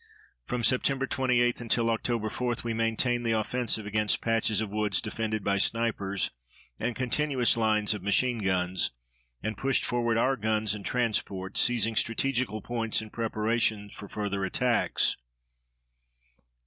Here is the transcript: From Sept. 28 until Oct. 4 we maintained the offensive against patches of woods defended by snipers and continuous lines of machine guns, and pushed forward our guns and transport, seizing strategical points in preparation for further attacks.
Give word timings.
From 0.47 0.63
Sept. 0.63 1.07
28 1.11 1.61
until 1.61 1.85
Oct. 1.85 2.31
4 2.31 2.53
we 2.63 2.73
maintained 2.73 3.23
the 3.23 3.37
offensive 3.39 3.85
against 3.85 4.19
patches 4.19 4.59
of 4.59 4.71
woods 4.71 4.99
defended 4.99 5.43
by 5.43 5.57
snipers 5.59 6.31
and 6.79 6.95
continuous 6.95 7.55
lines 7.55 7.93
of 7.93 8.01
machine 8.01 8.39
guns, 8.39 8.89
and 9.43 9.55
pushed 9.55 9.85
forward 9.85 10.17
our 10.17 10.37
guns 10.37 10.73
and 10.73 10.83
transport, 10.83 11.55
seizing 11.55 11.95
strategical 11.95 12.63
points 12.63 13.03
in 13.03 13.11
preparation 13.11 13.91
for 13.95 14.07
further 14.07 14.43
attacks. 14.43 15.17